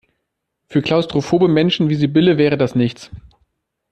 Für 0.65 0.81
klaustrophobe 0.81 1.47
Menschen 1.47 1.87
wie 1.89 1.93
Sibylle 1.93 2.39
wäre 2.39 2.57
das 2.57 2.73
nichts. 2.73 3.11